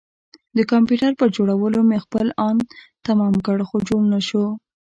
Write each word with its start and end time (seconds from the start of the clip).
د 0.57 0.59
کمپيوټر 0.71 1.11
پر 1.19 1.27
جوړولو 1.35 1.79
مې 1.89 1.97
خپل 2.05 2.27
ان 2.47 2.57
تمام 3.07 3.33
کړ 3.45 3.57
خو 3.67 3.77
جوړ 3.87 4.01
نه 4.13 4.19
شو. 4.27 4.45